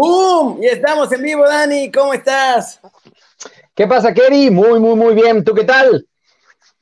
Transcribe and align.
¡Bum! 0.00 0.62
Y 0.62 0.66
estamos 0.66 1.12
en 1.12 1.20
vivo, 1.20 1.46
Dani. 1.46 1.92
¿Cómo 1.92 2.14
estás? 2.14 2.80
¿Qué 3.74 3.86
pasa, 3.86 4.14
Kerry? 4.14 4.48
Muy, 4.48 4.80
muy, 4.80 4.94
muy 4.96 5.14
bien. 5.14 5.44
¿Tú 5.44 5.54
qué 5.54 5.64
tal? 5.64 6.08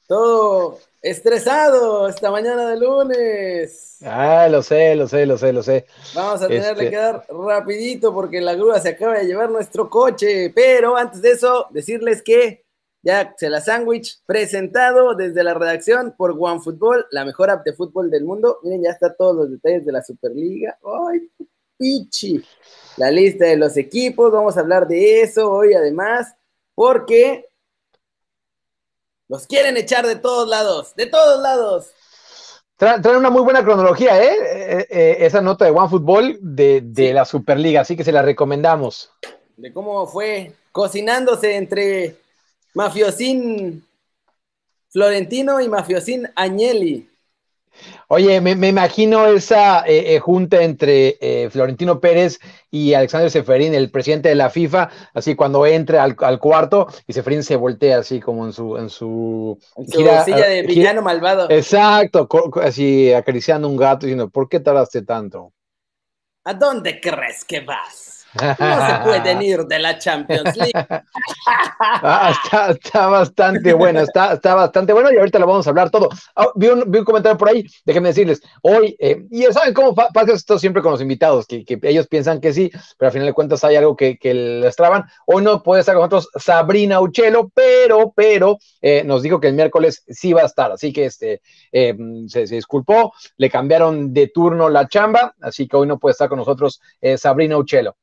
Todo 0.07 0.79
estresado 1.03 2.07
esta 2.07 2.31
mañana 2.31 2.71
de 2.71 2.79
lunes. 2.79 3.97
Ah, 4.05 4.47
lo 4.49 4.63
sé, 4.63 4.95
lo 4.95 5.09
sé, 5.09 5.27
lo 5.27 5.37
sé, 5.37 5.53
lo 5.53 5.65
sé. 5.65 5.87
Vamos 6.15 6.43
a 6.43 6.47
tenerle 6.47 6.85
este 6.85 6.91
que 6.91 6.97
dar 6.97 7.27
rapidito 7.29 8.15
porque 8.15 8.41
la 8.41 8.55
grúa 8.55 8.79
se 8.79 8.91
acaba 8.91 9.19
de 9.19 9.27
llevar 9.27 9.51
nuestro 9.51 9.91
coche. 9.91 10.53
Pero 10.55 10.97
antes 10.97 11.21
de 11.21 11.33
eso, 11.33 11.67
decirles 11.71 12.23
que 12.23 12.67
ya 13.03 13.35
se 13.37 13.51
la 13.51 13.61
sándwich 13.61 14.23
presentado 14.27 15.17
desde 15.17 15.43
la 15.43 15.55
redacción 15.55 16.15
por 16.17 16.37
OneFootball, 16.39 17.07
la 17.11 17.25
mejor 17.25 17.51
app 17.51 17.65
de 17.65 17.73
fútbol 17.73 18.13
del 18.13 18.23
mundo. 18.23 18.61
Miren, 18.63 18.85
ya 18.85 18.91
está 18.91 19.13
todos 19.13 19.35
los 19.35 19.51
detalles 19.51 19.85
de 19.85 19.91
la 19.91 20.05
Superliga. 20.05 20.79
¡Ay, 21.11 21.29
pichi! 21.79 22.45
la 22.99 23.11
lista 23.11 23.47
de 23.47 23.57
los 23.57 23.77
equipos, 23.77 24.33
vamos 24.33 24.57
a 24.57 24.61
hablar 24.61 24.87
de 24.87 25.23
eso 25.23 25.51
hoy 25.51 25.73
además, 25.73 26.35
porque 26.75 27.49
los 29.29 29.47
quieren 29.47 29.77
echar 29.77 30.07
de 30.07 30.17
todos 30.17 30.49
lados, 30.49 30.95
de 30.97 31.07
todos 31.07 31.41
lados. 31.41 31.93
Traen 32.77 33.17
una 33.17 33.31
muy 33.31 33.43
buena 33.43 33.65
cronología, 33.65 34.23
¿eh? 34.23 34.37
eh, 34.41 34.87
eh 34.89 35.17
esa 35.21 35.41
nota 35.41 35.65
de 35.65 35.73
OneFootball 35.73 36.39
de, 36.41 36.81
de 36.83 37.13
la 37.13 37.25
Superliga, 37.25 37.81
así 37.81 37.97
que 37.97 38.05
se 38.05 38.13
la 38.13 38.23
recomendamos. 38.23 39.11
De 39.57 39.73
cómo 39.73 40.07
fue 40.07 40.53
cocinándose 40.71 41.57
entre 41.57 42.17
Mafiosín 42.75 43.85
Florentino 44.91 45.61
y 45.61 45.69
Mafiosín 45.69 46.31
Agnelli. 46.37 47.09
Oye, 48.09 48.41
me, 48.41 48.69
imagino 48.69 49.27
esa 49.27 49.87
eh, 49.87 50.15
eh, 50.15 50.19
junta 50.19 50.63
entre 50.63 51.19
eh, 51.21 51.51
Florentino 51.51 52.01
Pérez 52.01 52.39
y 52.71 52.95
Alexander 52.95 53.31
Seferín, 53.31 53.75
el 53.75 53.91
presidente 53.91 54.31
de 54.31 54.35
la 54.35 54.51
FIFA, 54.51 54.91
así 55.15 55.35
cuando 55.35 55.67
entre 55.67 55.99
al, 55.99 56.17
cuarto 56.39 56.89
y 57.07 57.13
Seferín 57.13 57.43
se 57.43 57.57
voltea 57.57 57.99
así 57.99 58.21
como 58.21 58.47
en 58.47 58.53
su... 58.53 58.77
En 58.77 58.89
su, 58.89 59.59
silla 59.87 60.25
de 60.25 60.63
villano 60.63 61.03
malvado. 61.03 61.51
Exacto, 61.51 62.29
así 62.63 63.13
acariciando 63.13 63.69
un 63.69 63.77
gato 63.77 64.07
diciendo, 64.07 64.31
¿por 64.31 64.49
qué 64.49 64.61
tardaste 64.61 65.03
tanto? 65.03 65.53
¿A 66.45 66.55
dónde 66.55 67.01
crees 67.01 67.45
que 67.45 67.61
vas? 67.61 68.18
No 68.35 68.87
se 68.87 69.05
pueden 69.05 69.43
ir 69.43 69.65
de 69.65 69.79
la 69.79 69.99
Champions 69.99 70.57
League. 70.57 70.73
Ah, 71.81 72.35
está, 72.71 73.07
bastante 73.07 73.73
bueno, 73.73 74.01
está, 74.01 74.35
está 74.35 74.55
bastante 74.55 74.93
bueno 74.93 75.11
y 75.13 75.17
ahorita 75.17 75.39
lo 75.39 75.47
vamos 75.47 75.67
a 75.67 75.71
hablar 75.71 75.91
todo. 75.91 76.09
Ah, 76.37 76.49
vi, 76.55 76.69
un, 76.69 76.83
comentario 77.05 77.39
por 77.39 77.49
ahí, 77.49 77.65
déjenme 77.85 78.09
decirles, 78.09 78.43
hoy, 78.63 78.97
eh, 78.99 79.25
y 79.31 79.45
saben 79.45 79.73
cómo 79.73 79.95
pasa 79.95 80.33
esto 80.33 80.59
siempre 80.59 80.83
con 80.83 80.93
los 80.93 81.01
invitados, 81.01 81.47
que, 81.47 81.65
ellos 81.83 82.07
piensan 82.07 82.41
que 82.41 82.53
sí, 82.53 82.71
pero 82.99 83.09
al 83.09 83.13
final 83.13 83.27
de 83.29 83.33
cuentas 83.33 83.65
hay 83.65 83.77
algo 83.77 83.97
que, 83.97 84.19
que 84.19 84.35
les 84.35 84.77
traban. 84.77 85.05
Hoy 85.27 85.43
no 85.43 85.63
puede 85.63 85.81
estar 85.81 85.95
con 85.95 86.03
nosotros 86.03 86.29
Sabrina 86.37 87.01
Uchelo, 87.01 87.51
pero, 87.55 88.13
pero 88.15 88.59
eh, 88.83 89.03
nos 89.05 89.23
dijo 89.23 89.41
que 89.41 89.49
el 89.49 89.55
miércoles 89.55 90.05
sí 90.09 90.33
va 90.33 90.43
a 90.43 90.47
estar, 90.47 90.73
así 90.73 90.93
que 90.93 91.07
este, 91.07 91.41
eh, 91.73 91.97
se, 92.27 92.47
se, 92.47 92.55
disculpó, 92.57 93.13
le 93.37 93.49
cambiaron 93.49 94.13
de 94.13 94.29
turno 94.29 94.69
la 94.69 94.87
chamba, 94.89 95.35
así 95.41 95.67
que 95.67 95.77
hoy 95.77 95.87
no 95.87 95.99
puede 95.99 96.13
estar 96.13 96.29
con 96.29 96.39
nosotros 96.39 96.81
Sabrina 97.17 97.57
Uchelo. 97.57 97.97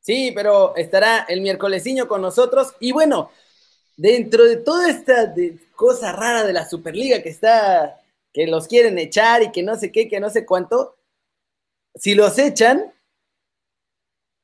Sí, 0.00 0.32
pero 0.34 0.74
estará 0.76 1.26
el 1.28 1.40
miércolesiño 1.40 2.08
con 2.08 2.22
nosotros. 2.22 2.74
Y 2.80 2.92
bueno, 2.92 3.30
dentro 3.96 4.44
de 4.44 4.56
toda 4.56 4.88
esta 4.88 5.34
cosa 5.74 6.12
rara 6.12 6.44
de 6.44 6.52
la 6.52 6.68
Superliga 6.68 7.22
que 7.22 7.28
está, 7.28 8.00
que 8.32 8.46
los 8.46 8.66
quieren 8.66 8.98
echar 8.98 9.42
y 9.42 9.52
que 9.52 9.62
no 9.62 9.76
sé 9.76 9.92
qué, 9.92 10.08
que 10.08 10.20
no 10.20 10.30
sé 10.30 10.46
cuánto, 10.46 10.96
si 11.94 12.14
los 12.14 12.38
echan, 12.38 12.92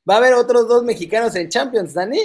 va 0.09 0.15
a 0.15 0.19
haber 0.19 0.35
otros 0.35 0.69
dos 0.69 0.83
mexicanos 0.83 1.35
en 1.37 1.49
Champions, 1.49 1.95
Dani. 1.95 2.21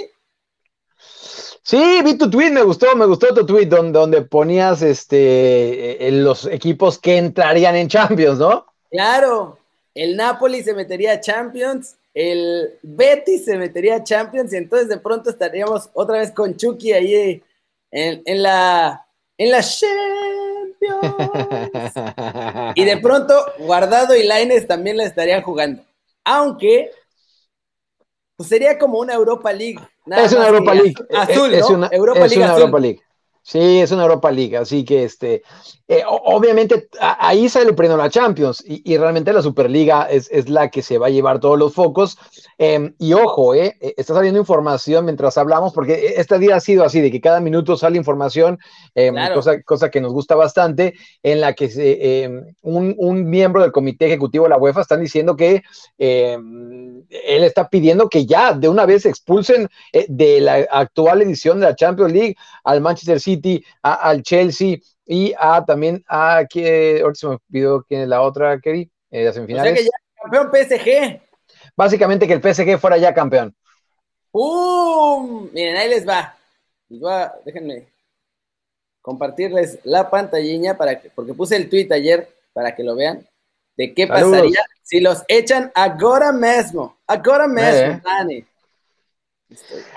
Sí, 1.64 2.02
vi 2.04 2.18
tu 2.18 2.28
tweet, 2.28 2.50
me 2.50 2.62
gustó, 2.62 2.94
me 2.96 3.06
gustó 3.06 3.32
tu 3.32 3.46
tweet 3.46 3.66
donde, 3.66 3.98
donde 3.98 4.22
ponías 4.22 4.82
este, 4.82 6.10
los 6.10 6.46
equipos 6.46 6.98
que 6.98 7.16
entrarían 7.16 7.76
en 7.76 7.88
Champions, 7.88 8.38
¿no? 8.38 8.66
Claro, 8.90 9.58
el 9.94 10.16
Napoli 10.16 10.62
se 10.62 10.74
metería 10.74 11.12
a 11.12 11.20
Champions, 11.20 11.96
el 12.14 12.78
Betis 12.82 13.44
se 13.44 13.56
metería 13.56 13.96
a 13.96 14.04
Champions 14.04 14.52
y 14.52 14.56
entonces 14.56 14.88
de 14.88 14.98
pronto 14.98 15.30
estaríamos 15.30 15.88
otra 15.94 16.18
vez 16.18 16.30
con 16.30 16.56
Chucky 16.56 16.92
ahí 16.92 17.42
en, 17.90 18.42
la 18.42 19.06
en 19.38 19.50
la 19.50 19.62
Champions. 19.62 19.92
y 22.74 22.84
de 22.84 22.96
pronto 22.98 23.34
Guardado 23.60 24.14
y 24.16 24.24
Laines 24.24 24.66
también 24.66 24.96
la 24.96 25.04
estarían 25.04 25.42
jugando. 25.42 25.82
Aunque 26.24 26.90
pues 28.36 28.48
sería 28.48 28.78
como 28.78 28.98
una 28.98 29.14
Europa 29.14 29.52
League. 29.52 29.78
es 30.06 30.32
una 30.32 30.48
Europa 30.48 30.74
League. 30.74 30.94
Azul, 31.14 31.54
es, 31.54 31.64
una, 31.70 31.88
Europa 31.92 32.26
League. 32.78 33.00
Sí, 33.44 33.80
es 33.80 33.90
una 33.90 34.04
Europa 34.04 34.30
League, 34.30 34.56
así 34.56 34.84
que 34.84 35.02
este, 35.02 35.42
eh, 35.88 36.04
obviamente 36.06 36.88
ahí 37.00 37.48
sale 37.48 37.74
primero 37.74 37.98
la 37.98 38.08
Champions 38.08 38.64
y, 38.66 38.96
realmente 38.96 39.32
la 39.32 39.42
Superliga 39.42 40.04
es, 40.04 40.30
es, 40.30 40.48
la 40.48 40.70
que 40.70 40.80
se 40.80 40.96
va 40.96 41.08
a 41.08 41.10
llevar 41.10 41.40
todos 41.40 41.58
los 41.58 41.74
focos. 41.74 42.16
Em, 42.56 42.94
y 42.98 43.12
ojo, 43.14 43.54
eh, 43.54 43.76
eh, 43.80 43.94
está 43.96 44.14
saliendo 44.14 44.38
información 44.38 45.04
mientras 45.04 45.36
hablamos, 45.36 45.72
porque 45.74 46.14
este 46.16 46.38
día 46.38 46.56
ha 46.56 46.60
sido 46.60 46.84
así, 46.84 47.00
de 47.00 47.10
que 47.10 47.20
cada 47.20 47.40
minuto 47.40 47.76
sale 47.76 47.98
información, 47.98 48.58
em, 48.94 49.14
cosa, 49.34 49.60
cosa 49.62 49.90
que 49.90 50.00
nos 50.00 50.12
gusta 50.12 50.36
bastante, 50.36 50.94
en 51.22 51.40
la 51.40 51.52
que 51.52 51.68
em, 51.76 52.54
un, 52.62 52.94
un, 52.96 53.28
miembro 53.28 53.60
del 53.60 53.72
comité 53.72 54.06
ejecutivo 54.06 54.44
de 54.44 54.50
la 54.50 54.58
UEFA 54.58 54.82
están 54.82 55.00
diciendo 55.00 55.36
que 55.36 55.62
él 55.98 57.44
está 57.44 57.68
pidiendo 57.68 58.08
que 58.08 58.24
ya 58.24 58.52
de 58.52 58.68
una 58.68 58.86
vez 58.86 59.04
expulsen 59.04 59.68
de 60.08 60.40
la 60.40 60.66
actual 60.70 61.22
edición 61.22 61.60
de 61.60 61.66
la 61.66 61.76
Champions 61.76 62.12
League 62.12 62.36
al 62.64 62.80
Manchester 62.80 63.20
City, 63.20 63.31
al 63.82 64.22
Chelsea 64.22 64.78
y 65.04 65.34
a 65.38 65.64
también 65.64 66.04
a 66.08 66.44
que 66.48 67.00
ahorita 67.02 67.18
se 67.18 67.26
me 67.26 67.38
olvidó 67.48 67.84
quién 67.84 68.02
es 68.02 68.08
la 68.08 68.22
otra, 68.22 68.60
Kerry, 68.60 68.90
eh, 69.10 69.24
las 69.24 69.34
semifinales. 69.34 69.72
O 69.72 69.76
sea 69.76 69.84
que 69.84 69.90
ya 69.90 70.22
campeón 70.22 70.50
PSG. 70.50 71.20
Básicamente 71.76 72.26
que 72.26 72.34
el 72.34 72.42
PSG 72.42 72.78
fuera 72.78 72.96
ya 72.96 73.14
campeón. 73.14 73.54
¡Pum! 74.30 75.50
Miren, 75.52 75.76
ahí 75.76 75.88
les 75.88 76.08
va. 76.08 76.36
déjenme 77.44 77.86
compartirles 79.02 79.80
la 79.82 80.08
pantallina 80.08 80.76
para 80.76 81.00
que, 81.00 81.10
porque 81.10 81.34
puse 81.34 81.56
el 81.56 81.68
tweet 81.68 81.88
ayer 81.90 82.28
para 82.52 82.74
que 82.74 82.84
lo 82.84 82.94
vean, 82.94 83.26
de 83.76 83.92
qué 83.92 84.06
pasaría 84.06 84.64
si 84.82 85.00
los 85.00 85.24
echan 85.28 85.72
ahora 85.74 86.32
mismo. 86.32 86.96
Ahora 87.06 87.48
mismo, 87.48 87.62
eh. 87.62 88.00
Dani. 88.02 88.44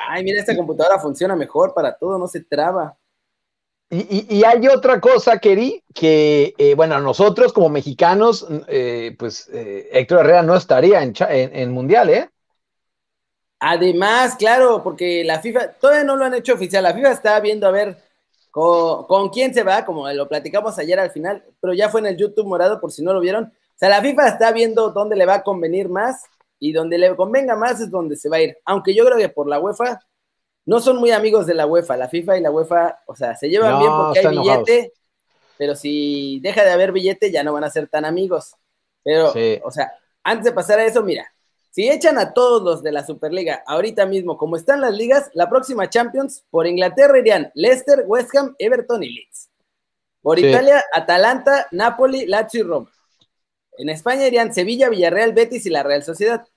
Ay, 0.09 0.23
mira, 0.23 0.39
esta 0.39 0.55
computadora 0.55 0.99
funciona 0.99 1.35
mejor 1.35 1.73
para 1.73 1.95
todo, 1.95 2.17
no 2.17 2.27
se 2.27 2.41
traba. 2.41 2.97
Y, 3.89 4.43
hay 4.43 4.67
otra 4.67 4.99
cosa, 4.99 5.37
Keri, 5.37 5.83
que, 5.93 6.55
eh, 6.57 6.73
bueno, 6.73 6.99
nosotros 6.99 7.53
como 7.53 7.69
mexicanos, 7.69 8.47
eh, 8.67 9.15
pues 9.17 9.47
eh, 9.53 9.89
Héctor 9.91 10.21
Herrera 10.21 10.41
no 10.41 10.55
estaría 10.55 11.03
en, 11.03 11.13
en, 11.29 11.71
Mundial, 11.71 12.09
¿eh? 12.09 12.29
Además, 13.59 14.35
claro, 14.37 14.81
porque 14.83 15.23
la 15.23 15.39
FIFA, 15.39 15.73
todavía 15.73 16.03
no 16.03 16.15
lo 16.15 16.25
han 16.25 16.33
hecho 16.33 16.55
oficial, 16.55 16.83
la 16.83 16.95
FIFA 16.95 17.11
está 17.11 17.39
viendo 17.39 17.67
a 17.67 17.71
ver 17.71 17.97
con, 18.49 19.29
quién 19.29 19.53
se 19.53 19.63
va, 19.63 19.85
como 19.85 20.11
lo 20.11 20.27
platicamos 20.27 20.79
ayer 20.79 20.99
al 20.99 21.11
final, 21.11 21.43
pero 21.61 21.73
ya 21.73 21.89
fue 21.89 21.99
en 21.99 22.07
el 22.07 22.17
YouTube 22.17 22.47
morado 22.47 22.79
por 22.79 22.91
si 22.91 23.03
no 23.03 23.13
lo 23.13 23.19
vieron. 23.19 23.45
O 23.45 23.77
sea, 23.77 23.89
la 23.89 24.01
FIFA 24.01 24.27
está 24.29 24.51
viendo 24.51 24.91
dónde 24.91 25.15
le 25.15 25.25
va 25.25 25.35
a 25.35 25.43
convenir 25.43 25.89
más 25.89 26.23
y 26.57 26.71
donde 26.71 26.97
le 26.97 27.15
convenga 27.15 27.55
más 27.55 27.81
es 27.81 27.91
donde 27.91 28.15
se 28.15 28.29
va 28.29 28.37
a 28.37 28.41
ir. 28.41 28.57
Aunque 28.65 28.95
yo 28.95 29.05
creo 29.05 29.17
que 29.17 29.29
por 29.29 29.47
la 29.47 29.59
UEFA 29.59 29.99
no 30.65 30.79
son 30.79 30.97
muy 30.97 31.11
amigos 31.11 31.45
de 31.45 31.53
la 31.53 31.67
UEFA, 31.67 31.97
la 31.97 32.09
FIFA 32.09 32.37
y 32.37 32.41
la 32.41 32.51
UEFA, 32.51 32.99
o 33.05 33.15
sea, 33.15 33.35
se 33.35 33.49
llevan 33.49 33.79
bien 33.79 33.91
porque 33.91 34.19
hay 34.19 34.37
billete, 34.37 34.93
pero 35.57 35.75
si 35.75 36.39
deja 36.41 36.63
de 36.63 36.71
haber 36.71 36.91
billete 36.91 37.31
ya 37.31 37.43
no 37.43 37.53
van 37.53 37.63
a 37.63 37.69
ser 37.69 37.87
tan 37.87 38.05
amigos. 38.05 38.55
Pero, 39.03 39.31
o 39.63 39.71
sea, 39.71 39.93
antes 40.23 40.45
de 40.45 40.51
pasar 40.51 40.79
a 40.79 40.85
eso, 40.85 41.03
mira, 41.03 41.31
si 41.69 41.89
echan 41.89 42.17
a 42.17 42.33
todos 42.33 42.63
los 42.63 42.81
de 42.81 42.91
la 42.91 43.05
Superliga 43.05 43.63
ahorita 43.67 44.05
mismo, 44.05 44.37
como 44.37 44.55
están 44.55 44.81
las 44.81 44.93
ligas, 44.93 45.29
la 45.33 45.49
próxima 45.49 45.89
Champions 45.89 46.43
por 46.49 46.65
Inglaterra 46.65 47.19
irían 47.19 47.51
Leicester, 47.53 48.03
West 48.07 48.35
Ham, 48.35 48.55
Everton 48.57 49.03
y 49.03 49.09
Leeds. 49.09 49.49
Por 50.21 50.39
Italia, 50.39 50.83
Atalanta, 50.91 51.67
Napoli, 51.71 52.25
Lazio 52.25 52.61
y 52.61 52.63
Roma. 52.63 52.91
En 53.77 53.89
España 53.89 54.25
irían 54.25 54.53
Sevilla, 54.53 54.89
Villarreal, 54.89 55.33
Betis 55.33 55.65
y 55.67 55.69
la 55.69 55.83
Real 55.83 56.01
Sociedad. 56.01 56.47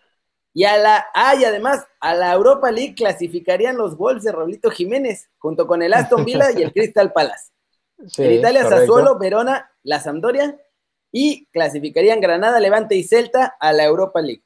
Y 0.58 0.64
a 0.64 0.76
la, 0.76 1.06
ah, 1.14 1.36
y 1.36 1.44
además, 1.44 1.86
a 2.00 2.16
la 2.16 2.32
Europa 2.32 2.72
League 2.72 2.96
clasificarían 2.96 3.76
los 3.76 3.96
Wolves 3.96 4.24
de 4.24 4.32
Roblito 4.32 4.72
Jiménez, 4.72 5.30
junto 5.38 5.68
con 5.68 5.84
el 5.84 5.94
Aston 5.94 6.24
Villa 6.24 6.50
y 6.50 6.62
el 6.62 6.72
Crystal 6.74 7.12
Palace. 7.12 7.52
en 8.16 8.32
Italia, 8.32 8.68
Sassuolo, 8.68 9.20
Verona, 9.20 9.70
la 9.84 10.00
Sampdoria, 10.00 10.58
y 11.12 11.46
clasificarían 11.52 12.20
Granada, 12.20 12.58
Levante 12.58 12.96
y 12.96 13.04
Celta 13.04 13.54
a 13.60 13.72
la 13.72 13.84
Europa 13.84 14.20
League. 14.20 14.42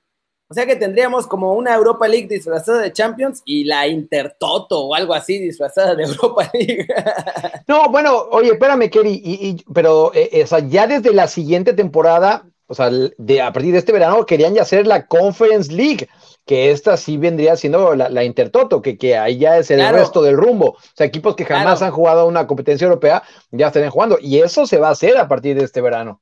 O 0.49 0.55
sea 0.55 0.67
que 0.67 0.77
tendríamos 0.77 1.27
como 1.27 1.55
una 1.55 1.75
Europa 1.75 2.07
League 2.07 2.29
disfrazada 2.29 2.83
de 2.83 2.93
Champions 2.93 3.41
y 3.47 3.65
la 3.65 3.89
Intertoto 3.89 4.81
o 4.81 4.95
algo 4.95 5.15
así 5.15 5.39
disfrazada 5.39 5.95
de 5.95 6.03
Europa 6.03 6.51
League. 6.53 6.89
no, 7.69 7.89
bueno, 7.89 8.27
oye, 8.33 8.51
espérame, 8.53 8.91
Kerry, 8.91 9.19
y, 9.25 9.65
pero 9.73 10.13
eh, 10.15 10.45
ya 10.69 10.87
desde 10.87 11.15
la 11.15 11.27
siguiente 11.27 11.73
temporada, 11.73 12.45
o 12.67 12.75
sea, 12.75 12.91
de, 12.91 13.43
a 13.43 13.53
partir 13.53 13.73
de 13.73 13.79
este 13.79 13.93
verano 13.93 14.25
querían 14.25 14.55
ya 14.55 14.63
hacer 14.63 14.87
la 14.87 15.07
Conference 15.07 15.73
League, 15.73 16.09
que 16.47 16.71
esta 16.71 16.97
sí 16.97 17.17
vendría 17.17 17.57
siendo 17.57 17.95
la, 17.95 18.25
Intertoto, 18.25 18.83
que, 18.83 18.97
que 18.97 19.17
ahí 19.17 19.39
ya 19.39 19.59
es 19.59 19.71
el 19.71 19.87
resto 19.91 20.23
del 20.23 20.37
rumbo. 20.37 20.71
O 20.71 20.79
sea, 20.95 21.07
equipos 21.07 21.37
que 21.37 21.45
jamás 21.45 21.83
han 21.83 21.91
jugado 21.91 22.27
una 22.27 22.47
competencia 22.47 22.85
europea 22.85 23.23
ya 23.51 23.69
estarían 23.69 23.91
jugando. 23.91 24.19
Y 24.21 24.41
eso 24.41 24.67
se 24.67 24.79
va 24.79 24.89
a 24.89 24.93
hacer 24.93 25.19
a 25.19 25.29
partir 25.29 25.57
de 25.57 25.65
este 25.65 25.81
verano. 25.81 26.21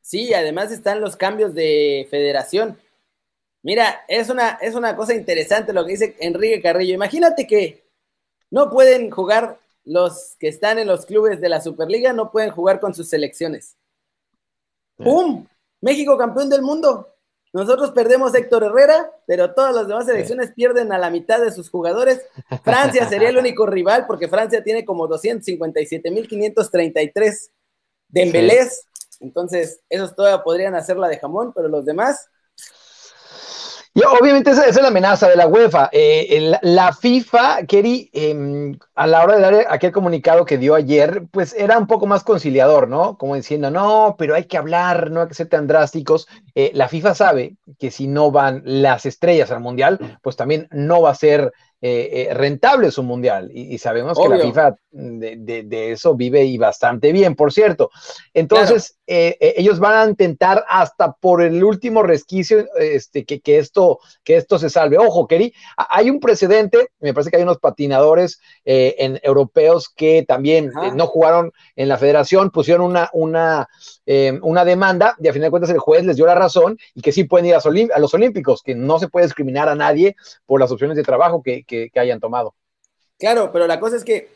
Sí, 0.00 0.34
además 0.34 0.72
están 0.72 1.00
los 1.00 1.16
cambios 1.16 1.54
de 1.54 2.06
federación. 2.10 2.78
Mira, 3.62 4.04
es 4.08 4.30
una, 4.30 4.58
es 4.60 4.74
una 4.74 4.96
cosa 4.96 5.14
interesante 5.14 5.72
lo 5.72 5.84
que 5.84 5.92
dice 5.92 6.16
Enrique 6.20 6.62
Carrillo. 6.62 6.94
Imagínate 6.94 7.46
que 7.46 7.84
no 8.50 8.70
pueden 8.70 9.10
jugar 9.10 9.60
los 9.84 10.36
que 10.38 10.48
están 10.48 10.78
en 10.78 10.86
los 10.86 11.06
clubes 11.06 11.40
de 11.40 11.48
la 11.48 11.60
Superliga, 11.60 12.12
no 12.12 12.30
pueden 12.30 12.50
jugar 12.50 12.80
con 12.80 12.94
sus 12.94 13.08
selecciones. 13.08 13.76
¡Pum! 14.96 15.46
México 15.80 16.18
campeón 16.18 16.48
del 16.48 16.62
mundo. 16.62 17.08
Nosotros 17.52 17.90
perdemos 17.90 18.32
Héctor 18.34 18.64
Herrera, 18.64 19.12
pero 19.26 19.52
todas 19.54 19.74
las 19.74 19.86
demás 19.88 20.06
selecciones 20.06 20.52
pierden 20.52 20.92
a 20.92 20.98
la 20.98 21.10
mitad 21.10 21.40
de 21.40 21.50
sus 21.50 21.68
jugadores. 21.68 22.24
Francia 22.62 23.08
sería 23.08 23.30
el 23.30 23.38
único 23.38 23.66
rival 23.66 24.06
porque 24.06 24.28
Francia 24.28 24.62
tiene 24.62 24.84
como 24.84 25.08
257.533 25.08 27.50
de 28.08 28.22
embelés. 28.22 28.86
Entonces, 29.18 29.80
esos 29.88 30.14
todavía 30.14 30.44
podrían 30.44 30.76
hacerla 30.76 31.08
de 31.08 31.18
jamón, 31.18 31.52
pero 31.52 31.66
los 31.68 31.84
demás 31.84 32.28
y 33.92 34.02
obviamente 34.04 34.50
esa, 34.52 34.66
es 34.66 34.80
la 34.80 34.88
amenaza 34.88 35.28
de 35.28 35.34
la 35.34 35.48
UEFA. 35.48 35.88
Eh, 35.92 36.52
la 36.62 36.92
FIFA, 36.92 37.66
Kerry, 37.66 38.08
em, 38.12 38.78
a 38.94 39.06
la 39.08 39.24
hora 39.24 39.34
de 39.36 39.42
dar 39.42 39.66
aquel 39.68 39.90
comunicado 39.90 40.44
que 40.44 40.58
dio 40.58 40.76
ayer, 40.76 41.26
pues 41.32 41.54
era 41.54 41.76
un 41.76 41.88
poco 41.88 42.06
más 42.06 42.22
conciliador, 42.22 42.88
¿no? 42.88 43.18
Como 43.18 43.34
diciendo, 43.34 43.70
no, 43.70 44.14
pero 44.16 44.36
hay 44.36 44.44
que 44.44 44.56
hablar, 44.58 45.10
no 45.10 45.22
hay 45.22 45.28
que 45.28 45.34
ser 45.34 45.48
tan 45.48 45.66
drásticos. 45.66 46.28
Eh, 46.54 46.70
la 46.74 46.88
FIFA 46.88 47.14
sabe 47.16 47.56
que 47.80 47.90
si 47.90 48.06
no 48.06 48.30
van 48.30 48.62
las 48.64 49.06
estrellas 49.06 49.50
al 49.50 49.60
Mundial, 49.60 50.18
pues 50.22 50.36
también 50.36 50.68
no 50.70 51.02
va 51.02 51.10
a 51.10 51.14
ser 51.16 51.52
eh, 51.82 52.28
eh, 52.28 52.34
rentable 52.34 52.90
su 52.90 53.02
mundial. 53.02 53.50
Y, 53.54 53.78
sabemos 53.78 54.18
que 54.18 54.28
la 54.28 54.38
FIFA 54.38 54.76
de, 54.90 55.92
eso 55.92 56.14
vive 56.14 56.44
y 56.44 56.58
bastante 56.58 57.10
bien, 57.10 57.34
por 57.34 57.54
cierto. 57.54 57.90
Entonces, 58.34 58.98
eh, 59.06 59.54
ellos 59.56 59.78
van 59.78 59.94
a 59.94 60.10
intentar 60.10 60.62
hasta 60.68 61.12
por 61.12 61.40
el 61.40 61.64
último 61.64 62.02
resquicio 62.02 62.66
este, 62.78 63.24
que, 63.24 63.40
esto, 63.56 63.98
que 64.24 64.36
esto 64.36 64.58
se 64.58 64.68
salve. 64.68 64.98
Ojo, 64.98 65.26
Keri, 65.26 65.54
hay 65.76 66.10
un 66.10 66.20
precedente, 66.20 66.90
me 67.00 67.14
parece 67.14 67.30
que 67.30 67.38
hay 67.38 67.44
unos 67.44 67.58
patinadores 67.58 68.40
en, 68.64 69.18
europeos 69.22 69.88
que 69.88 70.24
también 70.28 70.70
no 70.94 71.06
jugaron 71.06 71.50
en 71.76 71.88
la 71.88 71.96
federación, 71.96 72.50
pusieron 72.50 72.84
una, 72.90 73.08
una, 73.14 73.68
una 74.42 74.64
demanda 74.66 75.16
y 75.18 75.28
a 75.28 75.32
fin 75.32 75.42
de 75.42 75.50
cuentas 75.50 75.70
el 75.70 75.78
juez 75.78 76.04
les 76.04 76.16
dio 76.16 76.26
la 76.26 76.34
razón 76.34 76.76
y 76.94 77.00
que 77.00 77.12
sí 77.12 77.24
pueden 77.24 77.46
ir 77.46 77.54
a, 77.54 77.60
a 77.94 77.98
los 77.98 78.14
Olímpicos, 78.14 78.62
que 78.62 78.74
no 78.74 78.98
se 78.98 79.08
puede 79.08 79.26
discriminar 79.26 79.68
a 79.70 79.74
nadie 79.74 80.14
por 80.44 80.60
las 80.60 80.70
opciones 80.70 80.96
de 80.96 81.02
trabajo 81.02 81.42
que, 81.42 81.64
que, 81.70 82.00
hayan 82.00 82.20
tomado. 82.20 82.54
Claro, 83.18 83.52
pero 83.52 83.66
la 83.66 83.78
cosa 83.78 83.96
es 83.96 84.04
que 84.04 84.28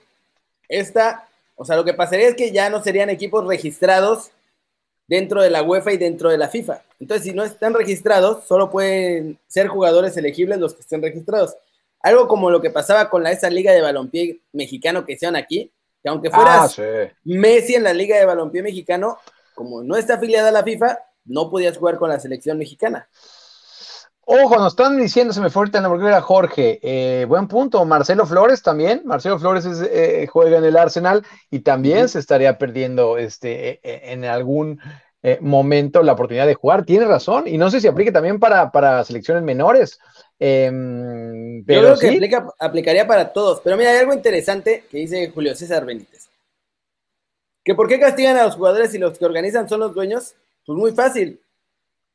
esta, 0.68 1.28
o 1.56 1.64
sea, 1.64 1.76
lo 1.76 1.84
que 1.84 1.94
pasaría 1.94 2.28
es 2.28 2.36
que 2.36 2.52
ya 2.52 2.70
no 2.70 2.82
serían 2.82 3.10
equipos 3.10 3.46
registrados 3.46 4.30
dentro 5.06 5.42
de 5.42 5.50
la 5.50 5.62
UEFA 5.62 5.92
y 5.92 5.98
dentro 5.98 6.30
de 6.30 6.38
la 6.38 6.48
FIFA. 6.48 6.82
Entonces, 7.00 7.24
si 7.24 7.32
no 7.32 7.44
están 7.44 7.74
registrados, 7.74 8.44
solo 8.44 8.70
pueden 8.70 9.38
ser 9.46 9.68
jugadores 9.68 10.16
elegibles 10.16 10.58
los 10.58 10.74
que 10.74 10.80
estén 10.80 11.02
registrados. 11.02 11.56
Algo 12.00 12.28
como 12.28 12.50
lo 12.50 12.60
que 12.60 12.70
pasaba 12.70 13.10
con 13.10 13.22
la, 13.22 13.32
esa 13.32 13.50
liga 13.50 13.72
de 13.72 13.80
balompié 13.80 14.40
mexicano 14.52 15.04
que 15.04 15.14
hicieron 15.14 15.36
aquí, 15.36 15.70
que 16.02 16.08
aunque 16.08 16.30
fueras 16.30 16.78
ah, 16.78 17.08
Messi 17.24 17.74
en 17.74 17.82
la 17.82 17.94
liga 17.94 18.18
de 18.18 18.26
balompié 18.26 18.62
mexicano, 18.62 19.18
como 19.54 19.82
no 19.82 19.96
está 19.96 20.14
afiliada 20.14 20.48
a 20.48 20.52
la 20.52 20.62
FIFA, 20.62 20.98
no 21.24 21.50
podías 21.50 21.76
jugar 21.76 21.98
con 21.98 22.10
la 22.10 22.20
selección 22.20 22.58
mexicana. 22.58 23.08
Ojo, 24.26 24.56
nos 24.56 24.72
están 24.72 24.96
diciendo, 24.98 25.34
se 25.34 25.40
me 25.40 25.50
fue 25.50 25.60
ahorita 25.60 25.78
el 25.78 25.84
nombre, 25.84 26.06
era 26.06 26.20
Jorge. 26.22 26.78
Eh, 26.82 27.26
buen 27.26 27.46
punto. 27.46 27.84
Marcelo 27.84 28.24
Flores 28.24 28.62
también. 28.62 29.02
Marcelo 29.04 29.38
Flores 29.38 29.66
eh, 29.66 30.26
juega 30.30 30.58
en 30.58 30.64
el 30.64 30.76
Arsenal 30.76 31.24
y 31.50 31.60
también 31.60 32.08
se 32.08 32.20
estaría 32.20 32.56
perdiendo 32.56 33.18
este, 33.18 33.80
e, 33.82 34.12
en 34.12 34.24
algún 34.24 34.80
eh, 35.22 35.38
momento 35.40 36.02
la 36.02 36.12
oportunidad 36.12 36.46
de 36.46 36.54
jugar. 36.54 36.84
Tiene 36.86 37.04
razón. 37.04 37.46
Y 37.46 37.58
no 37.58 37.70
sé 37.70 37.80
si 37.80 37.86
aplique 37.86 38.12
también 38.12 38.40
para, 38.40 38.72
para 38.72 39.04
selecciones 39.04 39.42
menores. 39.42 39.98
Em, 40.38 41.62
pero 41.66 41.94
Yo 41.94 41.98
creo 41.98 42.18
que 42.20 42.42
aplicaría 42.60 43.06
para 43.06 43.32
todos. 43.32 43.60
Pero 43.62 43.76
mira, 43.76 43.90
hay 43.90 43.98
algo 43.98 44.14
interesante 44.14 44.84
que 44.90 44.98
dice 44.98 45.30
Julio 45.34 45.54
César 45.54 45.84
Benítez. 45.84 46.28
¿Que 47.62 47.74
por 47.74 47.88
qué 47.88 47.98
castigan 47.98 48.36
a 48.36 48.44
los 48.44 48.56
jugadores 48.56 48.94
y 48.94 48.98
los 48.98 49.18
que 49.18 49.24
organizan 49.24 49.68
son 49.68 49.80
los 49.80 49.94
dueños? 49.94 50.34
Pues 50.66 50.78
muy 50.78 50.92
fácil. 50.92 51.40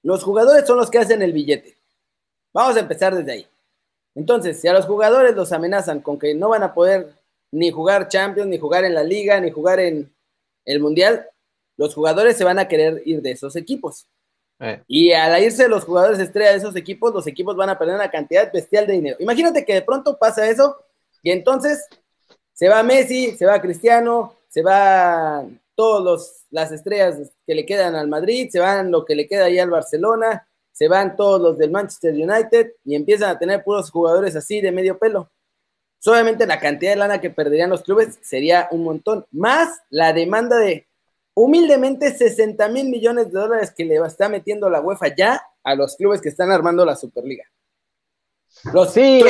Los 0.01 0.23
jugadores 0.23 0.65
son 0.65 0.77
los 0.77 0.89
que 0.89 0.99
hacen 0.99 1.21
el 1.21 1.33
billete. 1.33 1.78
Vamos 2.53 2.75
a 2.75 2.79
empezar 2.79 3.15
desde 3.15 3.31
ahí. 3.31 3.47
Entonces, 4.15 4.59
si 4.59 4.67
a 4.67 4.73
los 4.73 4.85
jugadores 4.85 5.35
los 5.35 5.51
amenazan 5.51 6.01
con 6.01 6.17
que 6.17 6.33
no 6.33 6.49
van 6.49 6.63
a 6.63 6.73
poder 6.73 7.13
ni 7.51 7.71
jugar 7.71 8.07
Champions, 8.07 8.49
ni 8.49 8.57
jugar 8.57 8.83
en 8.83 8.93
la 8.93 9.03
liga, 9.03 9.39
ni 9.39 9.51
jugar 9.51 9.79
en 9.79 10.11
el 10.65 10.79
Mundial, 10.79 11.27
los 11.77 11.93
jugadores 11.95 12.37
se 12.37 12.43
van 12.43 12.59
a 12.59 12.67
querer 12.67 13.01
ir 13.05 13.21
de 13.21 13.31
esos 13.31 13.55
equipos. 13.55 14.07
Eh. 14.59 14.83
Y 14.87 15.11
al 15.13 15.41
irse 15.41 15.67
los 15.69 15.85
jugadores 15.85 16.19
estrella 16.19 16.51
de 16.51 16.57
esos 16.57 16.75
equipos, 16.75 17.13
los 17.13 17.25
equipos 17.27 17.55
van 17.55 17.69
a 17.69 17.79
perder 17.79 17.95
una 17.95 18.11
cantidad 18.11 18.51
bestial 18.51 18.85
de 18.85 18.93
dinero. 18.93 19.17
Imagínate 19.19 19.63
que 19.63 19.75
de 19.75 19.81
pronto 19.81 20.17
pasa 20.17 20.49
eso 20.49 20.77
y 21.23 21.31
entonces 21.31 21.87
se 22.53 22.67
va 22.67 22.83
Messi, 22.83 23.37
se 23.37 23.45
va 23.45 23.61
Cristiano, 23.61 24.35
se 24.49 24.61
van 24.61 25.61
todas 25.75 26.45
las 26.51 26.73
estrellas 26.73 27.31
que 27.47 27.55
le 27.55 27.65
quedan 27.65 27.95
al 27.95 28.09
Madrid, 28.09 28.49
se 28.51 28.59
van 28.59 28.91
lo 28.91 29.05
que 29.05 29.15
le 29.15 29.27
queda 29.27 29.45
ahí 29.45 29.59
al 29.59 29.69
Barcelona, 29.69 30.45
se 30.79 30.87
van 30.87 31.17
todos 31.17 31.41
los 31.41 31.57
del 31.57 31.71
Manchester 31.71 32.13
United 32.13 32.71
y 32.85 32.95
empiezan 32.95 33.31
a 33.31 33.37
tener 33.37 33.65
puros 33.65 33.91
jugadores 33.91 34.33
así 34.37 34.61
de 34.61 34.71
medio 34.71 34.97
pelo. 34.97 35.29
Solamente 35.97 36.47
la 36.47 36.57
cantidad 36.57 36.93
de 36.93 36.95
lana 36.95 37.19
que 37.19 37.29
perderían 37.29 37.69
los 37.69 37.83
clubes 37.83 38.17
sería 38.21 38.69
un 38.71 38.85
montón, 38.85 39.25
más 39.29 39.81
la 39.89 40.13
demanda 40.13 40.57
de 40.57 40.87
humildemente 41.33 42.15
60 42.15 42.69
mil 42.69 42.87
millones 42.87 43.25
de 43.25 43.39
dólares 43.41 43.73
que 43.75 43.83
le 43.83 43.95
está 43.95 44.29
metiendo 44.29 44.69
la 44.69 44.79
UEFA 44.79 45.13
ya 45.13 45.43
a 45.65 45.75
los 45.75 45.97
clubes 45.97 46.21
que 46.21 46.29
están 46.29 46.49
armando 46.49 46.85
la 46.85 46.95
Superliga. 46.95 47.43
Los 48.71 48.93
sí, 48.93 49.21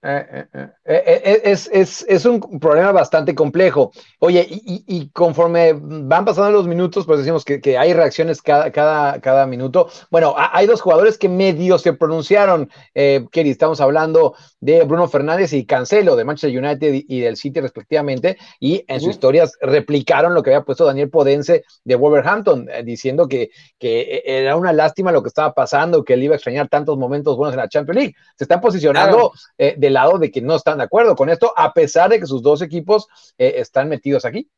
eh, 0.00 0.46
eh, 0.54 0.68
eh, 0.84 1.40
es, 1.44 1.68
es, 2.08 2.24
un 2.24 2.40
problema 2.60 2.92
bastante 2.92 3.34
complejo. 3.34 3.90
Oye, 4.20 4.46
y, 4.48 5.08
conforme 5.10 5.72
van 5.74 6.24
pasando 6.24 6.52
los 6.52 6.68
minutos, 6.68 7.04
pues 7.04 7.18
decimos 7.18 7.44
que, 7.44 7.76
hay 7.76 7.92
reacciones 7.92 8.40
cada, 8.40 8.70
cada, 8.70 9.20
cada, 9.20 9.46
minuto. 9.46 9.88
Bueno, 10.10 10.34
hay 10.36 10.66
dos 10.66 10.80
jugadores 10.82 11.18
que 11.18 11.28
medio 11.28 11.78
se 11.78 11.92
pronunciaron, 11.94 12.70
Kerry, 12.94 13.50
estamos 13.50 13.80
hablando 13.80 14.34
de 14.60 14.82
Bruno 14.84 15.08
Fernández 15.08 15.52
y 15.52 15.64
Cancelo, 15.64 16.16
de 16.16 16.24
Manchester 16.24 16.58
United 16.58 17.04
y, 17.06 17.20
del 17.20 17.36
City 17.36 17.60
respectivamente, 17.60 18.38
y 18.58 18.84
en 18.88 19.00
sus 19.00 19.10
historias 19.10 19.52
replicaron 19.60 20.34
lo 20.34 20.42
que 20.42 20.50
había 20.50 20.64
puesto 20.64 20.84
Daniel 20.84 21.10
Podense 21.10 21.64
de 21.84 21.94
Wolverhampton, 21.94 22.68
diciendo 22.84 23.28
que, 23.28 23.50
que 23.78 24.22
era 24.24 24.56
una 24.56 24.72
lástima 24.72 25.12
lo 25.12 25.22
que 25.22 25.28
estaba 25.28 25.54
pasando, 25.54 26.04
que 26.04 26.14
él 26.14 26.24
iba 26.24 26.34
a 26.34 26.36
extrañar 26.36 26.68
tantos 26.68 26.98
momentos 26.98 27.36
buenos 27.36 27.54
en 27.54 27.60
la 27.60 27.68
Champions 27.68 27.96
League. 27.98 28.14
Se 28.36 28.44
están 28.44 28.60
posicionando 28.60 29.32
de 29.56 29.90
lado 29.90 30.18
de 30.18 30.30
que 30.30 30.40
no 30.40 30.56
están 30.56 30.78
de 30.78 30.84
acuerdo 30.84 31.14
con 31.14 31.28
esto, 31.28 31.52
a 31.56 31.72
pesar 31.72 32.10
de 32.10 32.20
que 32.20 32.26
sus 32.26 32.42
dos 32.42 32.62
equipos 32.62 33.08
eh, 33.36 33.54
están 33.56 33.88
metidos 33.88 34.24
aquí. 34.24 34.48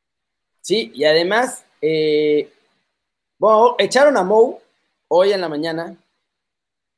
Sí, 0.60 0.92
y 0.94 1.04
además, 1.04 1.64
eh, 1.80 2.50
bueno, 3.38 3.76
echaron 3.78 4.16
a 4.16 4.22
Mou 4.22 4.60
hoy 5.08 5.32
en 5.32 5.40
la 5.40 5.48
mañana. 5.48 5.96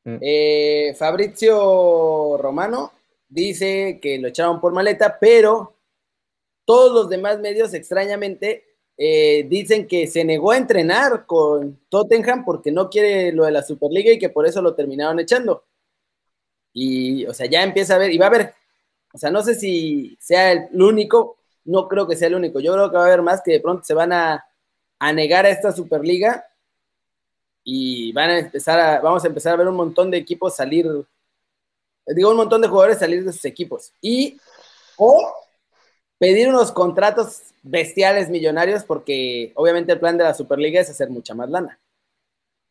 Mm. 0.04 0.16
Eh, 0.20 0.94
Fabrizio 0.98 2.36
Romano 2.38 2.92
dice 3.28 3.98
que 4.02 4.18
lo 4.18 4.28
echaron 4.28 4.60
por 4.60 4.72
maleta, 4.72 5.18
pero 5.20 5.76
todos 6.64 6.92
los 6.92 7.08
demás 7.08 7.38
medios 7.40 7.74
extrañamente 7.74 8.64
dicen 9.48 9.88
que 9.88 10.06
se 10.06 10.24
negó 10.24 10.52
a 10.52 10.58
entrenar 10.58 11.26
con 11.26 11.80
Tottenham 11.88 12.44
porque 12.44 12.70
no 12.70 12.88
quiere 12.88 13.32
lo 13.32 13.44
de 13.44 13.50
la 13.50 13.62
Superliga 13.62 14.12
y 14.12 14.18
que 14.18 14.28
por 14.28 14.46
eso 14.46 14.62
lo 14.62 14.76
terminaron 14.76 15.18
echando. 15.18 15.64
Y, 16.72 17.26
o 17.26 17.34
sea, 17.34 17.46
ya 17.46 17.62
empieza 17.62 17.94
a 17.94 17.98
ver, 17.98 18.12
y 18.12 18.18
va 18.18 18.26
a 18.26 18.28
haber, 18.28 18.54
o 19.12 19.18
sea, 19.18 19.30
no 19.30 19.42
sé 19.42 19.54
si 19.54 20.16
sea 20.20 20.52
el, 20.52 20.82
único, 20.82 21.38
no 21.64 21.86
creo 21.88 22.06
que 22.06 22.16
sea 22.16 22.28
el 22.28 22.34
único, 22.34 22.60
yo 22.60 22.72
creo 22.72 22.90
que 22.90 22.96
va 22.96 23.04
a 23.04 23.06
haber 23.06 23.22
más 23.22 23.42
que 23.42 23.52
de 23.52 23.60
pronto 23.60 23.84
se 23.84 23.94
van 23.94 24.12
a, 24.12 24.44
negar 25.14 25.44
a 25.46 25.50
esta 25.50 25.72
Superliga 25.72 26.46
y 27.64 28.12
van 28.12 28.30
a 28.30 28.38
empezar 28.38 28.78
a, 28.80 29.00
vamos 29.00 29.24
a 29.24 29.28
empezar 29.28 29.54
a 29.54 29.56
ver 29.56 29.68
un 29.68 29.76
montón 29.76 30.10
de 30.10 30.18
equipos 30.18 30.56
salir, 30.56 30.86
digo, 32.06 32.30
un 32.30 32.36
montón 32.36 32.60
de 32.60 32.68
jugadores 32.68 32.98
salir 32.98 33.24
de 33.24 33.32
sus 33.32 33.44
equipos. 33.44 33.92
Y, 34.00 34.38
o 34.96 35.32
pedir 36.18 36.48
unos 36.48 36.72
contratos 36.72 37.42
bestiales 37.62 38.30
millonarios, 38.30 38.84
porque 38.84 39.52
obviamente 39.54 39.92
el 39.92 40.00
plan 40.00 40.16
de 40.16 40.24
la 40.24 40.34
Superliga 40.34 40.80
es 40.80 40.90
hacer 40.90 41.10
mucha 41.10 41.34
más 41.34 41.50
lana. 41.50 41.78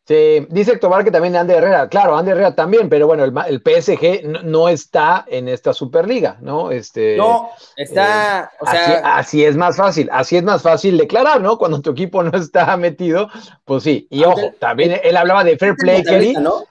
Sí, 0.07 0.47
dice 0.49 0.77
Tobar 0.77 1.03
que 1.03 1.11
también 1.11 1.35
Ander 1.35 1.57
Herrera, 1.57 1.87
claro, 1.87 2.17
Ander 2.17 2.33
Herrera 2.33 2.55
también, 2.55 2.89
pero 2.89 3.05
bueno, 3.05 3.23
el, 3.23 3.61
PSG 3.61 4.43
no, 4.43 4.67
está 4.67 5.23
en 5.27 5.47
esta 5.47 5.73
Superliga, 5.73 6.37
¿no? 6.41 6.71
Este, 6.71 7.15
no, 7.17 7.51
está, 7.77 8.51
o 8.59 8.65
sea, 8.65 9.17
así, 9.17 9.45
es 9.45 9.55
más 9.55 9.77
fácil, 9.77 10.09
así 10.11 10.37
es 10.37 10.43
más 10.43 10.63
fácil 10.63 10.97
declarar, 10.97 11.39
¿no? 11.39 11.59
Cuando 11.59 11.81
tu 11.81 11.91
equipo 11.91 12.23
no 12.23 12.31
está 12.37 12.75
metido, 12.77 13.29
pues 13.63 13.83
sí, 13.83 14.07
y 14.09 14.23
ojo, 14.23 14.53
también 14.59 14.99
él 15.03 15.15
hablaba 15.15 15.43
de 15.43 15.57
fair 15.57 15.75
play, 15.75 16.03
Kelly, 16.03 16.33
¿no? 16.33 16.63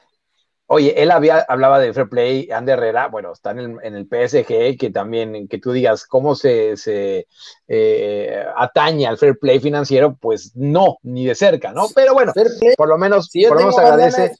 Oye, 0.72 1.02
él 1.02 1.10
había, 1.10 1.40
hablaba 1.48 1.80
de 1.80 1.92
fair 1.92 2.08
play, 2.08 2.48
Ander 2.52 2.78
Herrera, 2.78 3.08
bueno, 3.08 3.32
está 3.32 3.50
en 3.50 3.58
el, 3.58 3.76
en 3.82 3.96
el 3.96 4.06
PSG, 4.06 4.78
que 4.78 4.90
también, 4.92 5.48
que 5.48 5.58
tú 5.58 5.72
digas 5.72 6.06
cómo 6.06 6.36
se, 6.36 6.76
se 6.76 7.26
eh, 7.66 8.44
atañe 8.56 9.04
al 9.04 9.18
fair 9.18 9.36
play 9.36 9.58
financiero, 9.58 10.14
pues 10.14 10.52
no, 10.54 10.98
ni 11.02 11.26
de 11.26 11.34
cerca, 11.34 11.72
¿no? 11.72 11.88
Pero 11.92 12.14
bueno, 12.14 12.32
por 12.76 12.88
lo 12.88 12.98
menos, 12.98 13.30
por 13.48 13.56
lo 13.56 13.58
menos 13.58 13.78
agradece. 13.78 14.30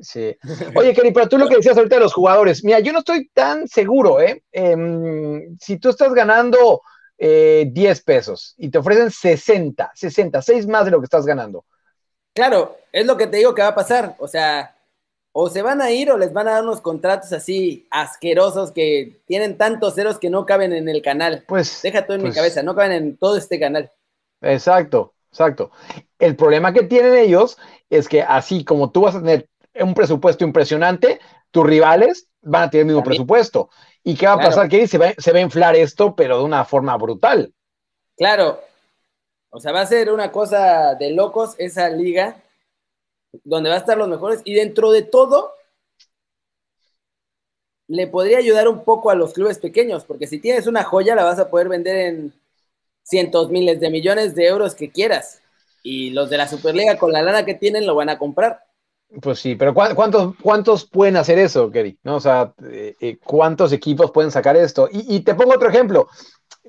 Sí. 0.00 0.34
Oye, 0.74 0.94
Kenny, 0.94 1.12
pero 1.12 1.28
tú 1.28 1.36
lo 1.36 1.48
que 1.48 1.56
decías 1.56 1.76
ahorita 1.76 1.96
de 1.96 2.02
los 2.02 2.14
jugadores, 2.14 2.64
mira, 2.64 2.80
yo 2.80 2.90
no 2.94 3.00
estoy 3.00 3.28
tan 3.34 3.68
seguro, 3.68 4.22
¿eh? 4.22 4.42
Em, 4.52 5.54
si 5.60 5.76
tú 5.76 5.90
estás 5.90 6.14
ganando 6.14 6.80
eh, 7.18 7.66
10 7.70 8.02
pesos 8.04 8.54
y 8.56 8.70
te 8.70 8.78
ofrecen 8.78 9.10
60, 9.10 9.92
60, 9.94 10.40
6 10.40 10.66
más 10.66 10.86
de 10.86 10.92
lo 10.92 11.00
que 11.00 11.04
estás 11.04 11.26
ganando. 11.26 11.66
Claro, 12.32 12.78
es 12.90 13.04
lo 13.04 13.18
que 13.18 13.26
te 13.26 13.36
digo 13.36 13.54
que 13.54 13.60
va 13.60 13.68
a 13.68 13.74
pasar. 13.74 14.16
O 14.18 14.26
sea, 14.26 14.73
o 15.36 15.50
se 15.50 15.62
van 15.62 15.82
a 15.82 15.90
ir 15.90 16.12
o 16.12 16.16
les 16.16 16.32
van 16.32 16.46
a 16.46 16.52
dar 16.52 16.62
unos 16.62 16.80
contratos 16.80 17.32
así 17.32 17.88
asquerosos 17.90 18.70
que 18.70 19.20
tienen 19.26 19.58
tantos 19.58 19.96
ceros 19.96 20.20
que 20.20 20.30
no 20.30 20.46
caben 20.46 20.72
en 20.72 20.88
el 20.88 21.02
canal. 21.02 21.44
Pues 21.48 21.82
deja 21.82 22.06
todo 22.06 22.14
en 22.14 22.22
mi 22.22 22.28
pues 22.28 22.36
cabeza, 22.36 22.62
no 22.62 22.76
caben 22.76 22.92
en 22.92 23.16
todo 23.16 23.36
este 23.36 23.58
canal. 23.58 23.90
Exacto, 24.40 25.14
exacto. 25.32 25.72
El 26.20 26.36
problema 26.36 26.72
que 26.72 26.84
tienen 26.84 27.16
ellos 27.16 27.58
es 27.90 28.08
que 28.08 28.22
así 28.22 28.64
como 28.64 28.92
tú 28.92 29.00
vas 29.02 29.16
a 29.16 29.20
tener 29.20 29.48
un 29.80 29.94
presupuesto 29.94 30.44
impresionante, 30.44 31.18
tus 31.50 31.66
rivales 31.66 32.28
van 32.40 32.62
a 32.62 32.70
tener 32.70 32.82
el 32.82 32.86
mismo 32.86 33.02
presupuesto. 33.02 33.70
¿Y 34.04 34.14
qué 34.14 34.28
va 34.28 34.34
a 34.34 34.38
pasar? 34.38 34.68
Que 34.68 34.86
se 34.86 34.98
va, 34.98 35.14
se 35.18 35.32
va 35.32 35.38
a 35.38 35.42
inflar 35.42 35.74
esto, 35.74 36.14
pero 36.14 36.38
de 36.38 36.44
una 36.44 36.64
forma 36.64 36.96
brutal. 36.96 37.52
Claro. 38.16 38.60
O 39.50 39.58
sea, 39.58 39.72
va 39.72 39.80
a 39.80 39.86
ser 39.86 40.12
una 40.12 40.30
cosa 40.30 40.94
de 40.94 41.10
locos 41.10 41.56
esa 41.58 41.88
liga 41.88 42.36
donde 43.42 43.70
va 43.70 43.76
a 43.76 43.78
estar 43.78 43.98
los 43.98 44.08
mejores 44.08 44.40
y 44.44 44.54
dentro 44.54 44.90
de 44.92 45.02
todo 45.02 45.52
le 47.88 48.06
podría 48.06 48.38
ayudar 48.38 48.68
un 48.68 48.84
poco 48.84 49.10
a 49.10 49.14
los 49.14 49.32
clubes 49.32 49.58
pequeños, 49.58 50.04
porque 50.04 50.26
si 50.26 50.38
tienes 50.38 50.66
una 50.66 50.84
joya 50.84 51.14
la 51.14 51.24
vas 51.24 51.38
a 51.38 51.50
poder 51.50 51.68
vender 51.68 51.96
en 51.96 52.32
cientos, 53.02 53.50
miles 53.50 53.80
de 53.80 53.90
millones 53.90 54.34
de 54.34 54.46
euros 54.46 54.74
que 54.74 54.90
quieras. 54.90 55.40
Y 55.82 56.10
los 56.10 56.30
de 56.30 56.38
la 56.38 56.48
Superliga 56.48 56.96
con 56.96 57.12
la 57.12 57.20
lana 57.20 57.44
que 57.44 57.54
tienen 57.54 57.86
lo 57.86 57.94
van 57.94 58.08
a 58.08 58.18
comprar. 58.18 58.60
Pues 59.20 59.38
sí, 59.38 59.54
pero 59.54 59.74
¿cuántos, 59.74 60.34
cuántos 60.42 60.86
pueden 60.86 61.16
hacer 61.16 61.38
eso, 61.38 61.70
Kerry? 61.70 61.98
¿No? 62.02 62.16
O 62.16 62.20
sea, 62.20 62.54
eh, 62.70 62.96
eh, 63.00 63.18
¿cuántos 63.22 63.72
equipos 63.72 64.10
pueden 64.10 64.30
sacar 64.30 64.56
esto? 64.56 64.88
Y, 64.90 65.16
y, 65.16 65.20
te 65.20 65.34
pongo 65.34 65.54
otro 65.54 65.68
ejemplo 65.68 66.08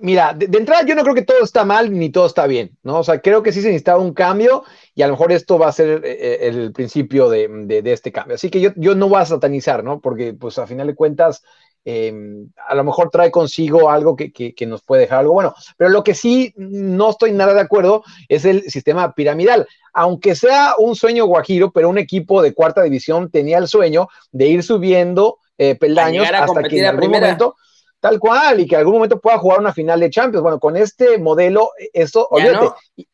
mira, 0.02 0.34
de, 0.34 0.46
entrada 0.58 0.86
yo 0.86 0.96
no 0.96 1.04
creo 1.04 1.16
que 1.16 1.22
todo 1.22 1.44
está 1.44 1.64
mal 1.66 1.92
ni 1.92 2.10
todo 2.10 2.26
está 2.26 2.48
bien, 2.48 2.78
¿no? 2.84 3.00
O 3.00 3.04
sea, 3.04 3.22
creo 3.22 3.44
que 3.44 3.52
sí 3.52 3.62
se 3.62 3.68
necesita 3.68 3.98
un 3.98 4.14
cambio 4.14 4.64
y 4.94 5.02
a 5.02 5.08
lo 5.08 5.14
mejor 5.14 5.32
esto 5.32 5.58
va 5.58 5.68
a 5.68 5.72
ser 5.72 6.02
eh, 6.06 6.18
eh, 6.20 6.38
el 6.48 6.72
principio 6.74 7.30
de, 7.30 7.82
este 7.86 8.12
cambio. 8.12 8.36
Así 8.36 8.50
que 8.50 8.60
yo, 8.60 8.72
yo, 8.76 8.96
no 8.96 9.10
voy 9.10 9.22
a 9.22 9.26
satanizar, 9.26 9.84
¿no? 9.84 10.00
Porque 10.00 10.34
pues 10.34 10.58
a 10.58 10.68
final 10.68 10.88
de 10.88 10.96
cuentas 10.96 11.44
em, 11.86 12.50
a 12.68 12.76
lo 12.76 12.84
mejor 12.84 13.10
trae 13.10 13.32
consigo 13.32 13.90
algo 13.90 14.16
que, 14.16 14.32
que, 14.32 14.66
nos 14.66 14.82
puede 14.84 15.04
dejar 15.04 15.20
algo 15.20 15.34
bueno. 15.34 15.54
Pero 15.78 15.90
lo 15.90 16.04
que 16.04 16.14
sí 16.14 16.54
no 16.58 17.12
estoy 17.12 17.32
nada 17.32 17.54
de 17.54 17.62
acuerdo 17.62 18.04
es 18.28 18.46
el 18.46 18.70
sistema 18.70 19.14
piramidal. 19.14 19.68
Aunque 19.94 20.36
sea 20.36 20.74
un 20.78 20.96
sueño 20.96 21.26
guajiro, 21.26 21.72
pero 21.72 21.90
un 21.90 21.98
equipo 21.98 22.42
de 22.42 22.54
cuarta 22.54 22.82
división 22.82 23.30
tenía 23.30 23.60
el 23.60 23.68
sueño 23.68 24.10
de 24.32 24.48
ir 24.48 24.64
subiendo 24.64 25.40
eh, 25.58 25.76
peldaños 25.76 26.28
hasta 26.30 26.64
que 26.64 26.80
en 26.80 26.86
algún 26.86 27.12
momento 27.12 27.56
tal 28.06 28.20
cual, 28.20 28.60
y 28.60 28.68
que 28.68 28.76
en 28.76 28.80
algún 28.82 28.94
momento 28.96 29.20
pueda 29.20 29.40
jugar 29.40 29.60
una 29.60 29.74
final 29.74 30.00
de 30.00 30.12
Champions. 30.12 30.44
Bueno, 30.44 30.60
con 30.60 30.78
este 30.78 31.18
modelo, 31.18 31.72
esto, 31.92 32.28
olvídate. 32.30 32.68
Y, 32.96 33.08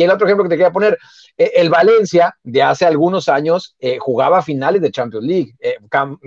el 0.00 0.10
otro 0.10 0.26
ejemplo 0.26 0.44
que 0.44 0.50
te 0.50 0.54
quería 0.54 0.70
poner, 0.70 0.96
eh, 1.36 1.50
el 1.56 1.68
Valencia 1.68 2.34
de 2.44 2.62
hace 2.62 2.86
algunos 2.86 3.28
años 3.28 3.74
eh, 3.80 3.98
jugaba 3.98 4.42
finales 4.42 4.80
de 4.80 4.92
Champions 4.92 5.26
League, 5.26 5.54
eh, 5.58 5.74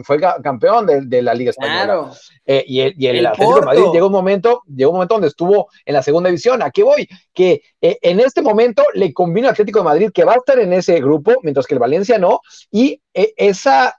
fue 0.04 0.20
campeón 0.44 0.86
de, 1.08 1.22
la 1.22 1.34
Liga 1.34 1.52
Española. 1.52 1.86
Claro. 1.86 2.12
y 2.46 2.82
el, 2.82 2.94
y 2.98 3.08
el, 3.08 3.26
Atlético 3.26 3.56
de 3.56 3.66
Madrid 3.66 3.84
llegó 3.94 4.08
un 4.08 4.12
momento, 4.12 4.62
llegó 4.68 4.92
un 4.92 4.98
momento 4.98 5.16
donde 5.16 5.30
estuvo 5.30 5.70
en 5.86 5.94
la 5.94 6.04
segunda 6.04 6.30
división. 6.30 6.62
¿A 6.62 6.70
qué 6.70 6.84
voy? 6.84 7.08
Que 7.34 7.62
en 7.80 8.20
este 8.20 8.42
momento 8.42 8.84
le 8.94 9.14
convino 9.14 9.48
al 9.48 9.54
Atlético 9.54 9.80
de 9.80 9.86
Madrid 9.86 10.12
que 10.14 10.26
va 10.26 10.34
a 10.34 10.38
estar 10.38 10.60
en 10.60 10.74
ese 10.74 11.00
grupo, 11.00 11.36
mientras 11.44 11.66
que 11.66 11.76
el 11.76 11.80
Valencia 11.80 12.20
no, 12.20 12.42
y 12.70 13.02
esa 13.14 13.98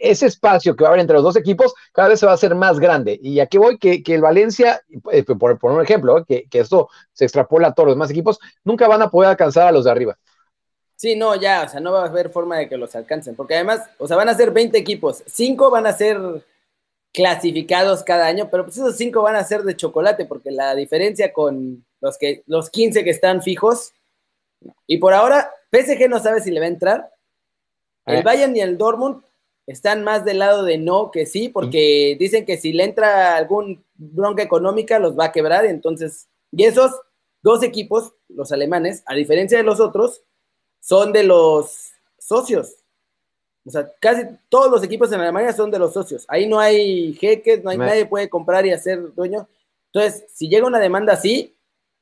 ese 0.00 0.26
espacio 0.26 0.76
que 0.76 0.82
va 0.84 0.88
a 0.88 0.90
haber 0.90 1.00
entre 1.00 1.14
los 1.14 1.22
dos 1.22 1.36
equipos 1.36 1.74
cada 1.92 2.08
vez 2.08 2.20
se 2.20 2.26
va 2.26 2.32
a 2.32 2.36
hacer 2.36 2.54
más 2.54 2.78
grande. 2.78 3.18
Y 3.22 3.40
aquí 3.40 3.58
voy 3.58 3.78
que, 3.78 4.02
el 4.06 4.20
Valencia, 4.20 4.82
eh, 5.12 5.24
por, 5.24 5.58
un 5.62 5.82
ejemplo, 5.82 6.24
que, 6.24 6.46
esto 6.52 6.88
se 7.12 7.24
extrapola 7.24 7.68
a 7.68 7.74
todos 7.74 7.88
los 7.88 7.96
demás 7.96 8.10
equipos, 8.10 8.38
nunca 8.64 8.88
van 8.88 9.02
a 9.02 9.10
poder 9.10 9.30
alcanzar 9.30 9.68
a 9.68 9.72
los 9.72 9.84
de 9.84 9.90
arriba. 9.90 10.18
Sí, 10.96 11.14
no, 11.14 11.34
ya, 11.34 11.64
o 11.64 11.68
sea, 11.68 11.80
no 11.80 11.92
va 11.92 12.04
a 12.04 12.06
haber 12.06 12.30
forma 12.30 12.56
de 12.56 12.68
que 12.68 12.78
los 12.78 12.94
alcancen, 12.96 13.36
porque 13.36 13.54
además, 13.54 13.82
o 13.98 14.08
sea, 14.08 14.16
van 14.16 14.30
a 14.30 14.34
ser 14.34 14.50
20 14.50 14.78
equipos, 14.78 15.22
5 15.26 15.70
van 15.70 15.86
a 15.86 15.92
ser 15.92 16.18
clasificados 17.12 18.02
cada 18.02 18.26
año, 18.26 18.48
pero 18.50 18.64
pues 18.64 18.78
esos 18.78 18.96
5 18.96 19.20
van 19.20 19.36
a 19.36 19.44
ser 19.44 19.62
de 19.62 19.76
chocolate, 19.76 20.24
porque 20.24 20.50
la 20.50 20.74
diferencia 20.74 21.34
con 21.34 21.84
los, 22.00 22.16
que, 22.16 22.42
los 22.46 22.70
15 22.70 23.04
que 23.04 23.10
están 23.10 23.42
fijos, 23.42 23.92
y 24.86 24.96
por 24.96 25.12
ahora, 25.12 25.50
PSG 25.70 26.08
no 26.08 26.18
sabe 26.18 26.40
si 26.40 26.50
le 26.50 26.60
va 26.60 26.66
a 26.66 26.70
entrar, 26.70 27.10
el 28.06 28.18
eh. 28.18 28.22
Bayern 28.22 28.56
y 28.56 28.60
el 28.60 28.78
Dortmund 28.78 29.22
están 29.66 30.04
más 30.04 30.24
del 30.24 30.38
lado 30.38 30.64
de 30.64 30.78
no 30.78 31.10
que 31.10 31.26
sí, 31.26 31.48
porque 31.48 32.16
dicen 32.18 32.44
que 32.46 32.56
si 32.56 32.72
le 32.72 32.84
entra 32.84 33.36
algún 33.36 33.84
bronca 33.94 34.42
económica 34.42 34.98
los 34.98 35.18
va 35.18 35.26
a 35.26 35.32
quebrar, 35.32 35.66
entonces, 35.66 36.28
y 36.52 36.64
esos 36.64 36.92
dos 37.42 37.62
equipos, 37.62 38.14
los 38.28 38.52
alemanes, 38.52 39.02
a 39.06 39.14
diferencia 39.14 39.58
de 39.58 39.64
los 39.64 39.80
otros, 39.80 40.22
son 40.80 41.12
de 41.12 41.24
los 41.24 41.90
socios. 42.18 42.76
O 43.64 43.70
sea, 43.70 43.92
casi 44.00 44.22
todos 44.48 44.70
los 44.70 44.84
equipos 44.84 45.10
en 45.10 45.20
Alemania 45.20 45.52
son 45.52 45.72
de 45.72 45.78
los 45.78 45.92
socios. 45.92 46.24
Ahí 46.28 46.48
no 46.48 46.60
hay 46.60 47.14
jeques, 47.14 47.64
no 47.64 47.70
hay 47.70 47.78
nadie 47.78 48.06
puede 48.06 48.28
comprar 48.28 48.64
y 48.64 48.72
hacer 48.72 49.12
dueño. 49.14 49.48
Entonces, 49.92 50.24
si 50.32 50.48
llega 50.48 50.66
una 50.66 50.78
demanda 50.78 51.14
así, 51.14 51.56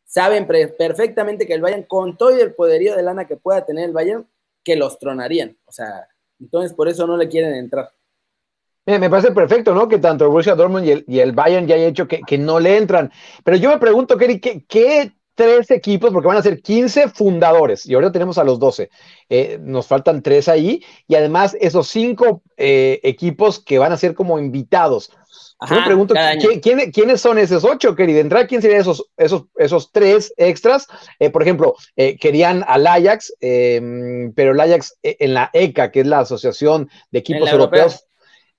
saben 0.04 0.46
perfectamente 0.46 1.46
que 1.46 1.54
el 1.54 1.62
Bayern, 1.62 1.84
con 1.84 2.18
todo 2.18 2.30
el 2.30 2.54
poderío 2.54 2.94
de 2.94 3.02
lana 3.02 3.26
que 3.26 3.36
pueda 3.36 3.64
tener 3.64 3.86
el 3.86 3.92
Bayern, 3.92 4.28
que 4.62 4.76
los 4.76 4.98
tronarían. 4.98 5.56
O 5.64 5.72
sea, 5.72 6.06
entonces, 6.40 6.72
por 6.74 6.88
eso 6.88 7.06
no 7.06 7.16
le 7.16 7.28
quieren 7.28 7.54
entrar. 7.54 7.90
me 8.86 9.10
parece 9.10 9.32
perfecto, 9.32 9.74
¿no? 9.74 9.88
Que 9.88 9.98
tanto 9.98 10.24
el 10.24 10.30
Borussia 10.30 10.54
Dortmund 10.54 11.04
y 11.06 11.20
el, 11.20 11.32
Bayern 11.32 11.66
ya 11.66 11.74
haya 11.76 11.86
hecho 11.86 12.06
que, 12.08 12.38
no 12.38 12.60
le 12.60 12.76
entran. 12.76 13.10
Pero 13.44 13.56
yo 13.56 13.70
me 13.70 13.78
pregunto, 13.78 14.16
Kerry, 14.16 14.40
¿qué, 14.40 15.12
tres 15.34 15.70
equipos? 15.70 16.12
Porque 16.12 16.28
van 16.28 16.36
a 16.36 16.42
ser 16.42 16.60
15 16.60 17.08
fundadores 17.08 17.86
y 17.86 17.94
ahora 17.94 18.12
tenemos 18.12 18.38
a 18.38 18.44
los 18.44 18.58
12. 18.58 18.90
Eh, 19.28 19.58
nos 19.60 19.86
faltan 19.86 20.22
tres 20.22 20.48
ahí 20.48 20.82
y 21.06 21.14
además 21.14 21.56
esos 21.60 21.88
cinco 21.88 22.42
eh, 22.56 23.00
equipos 23.02 23.58
que 23.58 23.78
van 23.78 23.92
a 23.92 23.96
ser 23.96 24.14
como 24.14 24.38
invitados. 24.38 25.10
Yo 25.68 25.76
me 25.76 25.86
pregunto, 25.86 26.14
¿quiénes 26.92 27.20
son 27.20 27.38
esos 27.38 27.64
ocho, 27.64 27.96
querida? 27.96 28.20
¿Entrar 28.20 28.46
quién 28.46 28.60
serían 28.60 28.80
esos, 28.80 29.06
esos, 29.16 29.44
esos 29.56 29.92
tres 29.92 30.34
extras? 30.36 30.86
Eh, 31.18 31.30
por 31.30 31.42
ejemplo, 31.42 31.74
eh, 31.96 32.18
querían 32.18 32.64
al 32.66 32.86
Ajax, 32.86 33.32
pero 33.40 34.52
el 34.52 34.60
Ajax 34.60 34.98
en 35.02 35.32
la 35.32 35.50
ECA, 35.54 35.90
que 35.90 36.00
es 36.00 36.06
la 36.06 36.20
Asociación 36.20 36.90
de 37.12 37.20
Equipos 37.20 37.50
Europeos, 37.50 38.04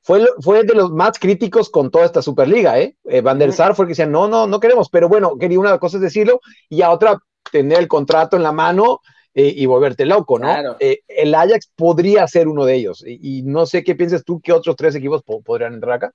fue, 0.06 0.24
fue 0.40 0.64
de 0.64 0.76
los 0.76 0.92
más 0.92 1.18
críticos 1.18 1.72
con 1.72 1.90
toda 1.90 2.06
esta 2.06 2.22
Superliga, 2.22 2.80
¿eh? 2.80 2.96
Van 3.24 3.40
der 3.40 3.52
Sar 3.52 3.76
fue 3.76 3.86
el 3.86 3.88
que 3.88 3.94
decía, 3.94 4.06
no, 4.06 4.28
no, 4.28 4.46
no 4.46 4.60
queremos, 4.60 4.88
pero 4.88 5.10
bueno, 5.10 5.36
quería 5.40 5.60
una 5.60 5.80
cosa 5.80 5.98
es 5.98 6.04
decirlo 6.04 6.42
y 6.70 6.84
a 6.84 6.92
otra 6.92 7.18
tener 7.52 7.80
el 7.80 7.88
contrato 7.88 8.38
en 8.38 8.44
la 8.44 8.52
mano 8.52 9.02
y 9.34 9.66
volverte 9.66 10.06
loco, 10.06 10.38
¿no? 10.38 10.78
el 10.80 11.36
Ajax 11.36 11.72
podría 11.76 12.26
ser 12.28 12.48
uno 12.48 12.66
de 12.66 12.76
ellos 12.76 13.04
y, 13.06 13.42
no 13.42 13.66
sé 13.66 13.84
qué 13.84 13.96
piensas 13.96 14.24
tú, 14.24 14.40
¿qué 14.40 14.54
otros 14.54 14.76
tres 14.76 14.94
equipos 14.94 15.24
podrían 15.24 15.74
entrar 15.74 15.94
acá? 15.94 16.14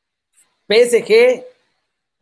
PSG, 0.68 1.44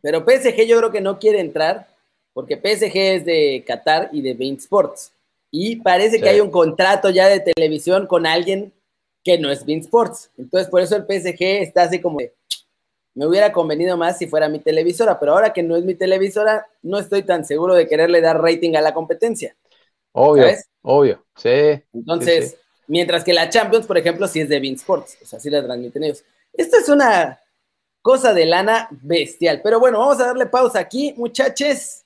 pero 0.01 0.25
PSG 0.25 0.65
yo 0.65 0.77
creo 0.79 0.91
que 0.91 1.01
no 1.01 1.19
quiere 1.19 1.39
entrar 1.39 1.87
porque 2.33 2.55
PSG 2.55 2.97
es 2.97 3.25
de 3.25 3.63
Qatar 3.65 4.09
y 4.11 4.23
de 4.23 4.33
Bein 4.33 4.55
Sports. 4.55 5.11
Y 5.51 5.77
parece 5.77 6.19
que 6.19 6.29
hay 6.29 6.39
un 6.41 6.49
contrato 6.49 7.11
ya 7.11 7.27
de 7.27 7.39
televisión 7.39 8.07
con 8.07 8.25
alguien 8.25 8.73
que 9.23 9.37
no 9.37 9.51
es 9.51 9.65
Bein 9.65 9.79
Sports. 9.79 10.31
Entonces, 10.37 10.69
por 10.69 10.81
eso 10.81 10.95
el 10.95 11.03
PSG 11.03 11.41
está 11.61 11.83
así 11.83 11.99
como 11.99 12.19
me 13.15 13.27
hubiera 13.27 13.51
convenido 13.51 13.97
más 13.97 14.17
si 14.17 14.27
fuera 14.27 14.47
mi 14.47 14.59
televisora, 14.59 15.19
pero 15.19 15.33
ahora 15.33 15.51
que 15.51 15.63
no 15.63 15.75
es 15.75 15.83
mi 15.83 15.95
televisora, 15.95 16.67
no 16.81 16.99
estoy 16.99 17.23
tan 17.23 17.43
seguro 17.43 17.75
de 17.75 17.87
quererle 17.87 18.21
dar 18.21 18.41
rating 18.41 18.75
a 18.75 18.81
la 18.81 18.93
competencia. 18.93 19.57
Obvio, 20.13 20.45
obvio, 20.83 21.25
sí. 21.35 21.83
Entonces, 21.93 22.57
mientras 22.87 23.23
que 23.23 23.33
la 23.33 23.49
Champions, 23.49 23.87
por 23.87 23.97
ejemplo, 23.97 24.27
sí 24.27 24.41
es 24.41 24.49
de 24.49 24.59
Bean 24.59 24.75
Sports, 24.75 25.17
o 25.21 25.25
sea, 25.25 25.39
sí 25.39 25.49
la 25.49 25.63
transmiten 25.63 26.03
ellos. 26.03 26.23
Esto 26.53 26.77
es 26.77 26.87
una 26.87 27.39
cosa 28.01 28.33
de 28.33 28.45
lana 28.45 28.87
bestial. 28.89 29.61
Pero 29.63 29.79
bueno, 29.79 29.99
vamos 29.99 30.19
a 30.19 30.27
darle 30.27 30.45
pausa 30.45 30.79
aquí, 30.79 31.13
muchachos, 31.17 32.05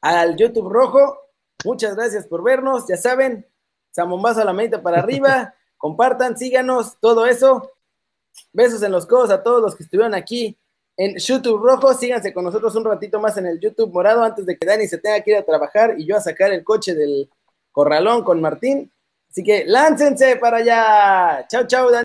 al 0.00 0.36
YouTube 0.36 0.68
rojo. 0.68 1.18
Muchas 1.64 1.94
gracias 1.94 2.26
por 2.26 2.42
vernos. 2.42 2.86
Ya 2.88 2.96
saben, 2.96 3.46
Samombazo 3.92 4.40
a 4.40 4.44
la 4.44 4.52
medita 4.52 4.82
para 4.82 4.98
arriba. 4.98 5.54
Compartan, 5.82 6.38
síganos, 6.38 6.96
todo 7.00 7.26
eso. 7.26 7.72
Besos 8.52 8.84
en 8.84 8.92
los 8.92 9.04
codos 9.04 9.30
a 9.30 9.42
todos 9.42 9.60
los 9.60 9.74
que 9.74 9.82
estuvieron 9.82 10.14
aquí 10.14 10.56
en 10.96 11.16
YouTube 11.16 11.60
Rojo. 11.60 11.92
Síganse 11.92 12.32
con 12.32 12.44
nosotros 12.44 12.76
un 12.76 12.84
ratito 12.84 13.18
más 13.18 13.36
en 13.36 13.46
el 13.46 13.58
YouTube 13.58 13.92
Morado 13.92 14.22
antes 14.22 14.46
de 14.46 14.56
que 14.56 14.64
Dani 14.64 14.86
se 14.86 14.98
tenga 14.98 15.20
que 15.22 15.32
ir 15.32 15.36
a 15.38 15.42
trabajar 15.44 15.96
y 15.98 16.06
yo 16.06 16.16
a 16.16 16.20
sacar 16.20 16.52
el 16.52 16.62
coche 16.62 16.94
del 16.94 17.28
corralón 17.72 18.22
con 18.22 18.40
Martín. 18.40 18.92
Así 19.28 19.42
que 19.42 19.64
láncense 19.66 20.36
para 20.36 20.58
allá. 20.58 21.48
Chao, 21.48 21.66
chao, 21.66 21.90
Dani. 21.90 22.00